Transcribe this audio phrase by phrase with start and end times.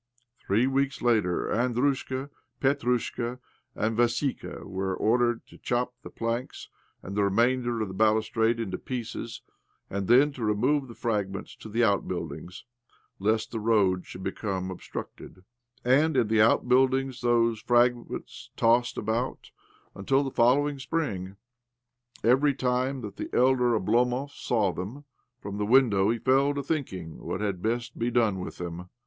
[0.39, 3.37] Three weeks later Andrushka, Petrushka,
[3.75, 6.69] and Vassika were ordered to chop the planks
[7.03, 9.43] and the remainder of the balustrade in pieces,
[9.91, 12.65] and then to remove the fragmients to the outbuildings,
[13.19, 15.43] lest the road should become obstructed;
[15.85, 19.51] and in the outbuildings those fragments tossed about
[19.93, 21.35] until the fol lowing spring.
[22.23, 25.03] Every time that the elder Oblomov saw them
[25.39, 28.89] from the window he fell to thinking what had best be done with them.